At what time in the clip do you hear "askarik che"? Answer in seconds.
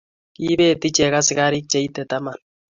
1.19-1.77